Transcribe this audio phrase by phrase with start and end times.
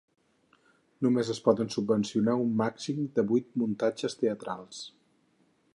[1.07, 4.81] Només es poden subvencionar un màxim de vuit muntatges teatrals.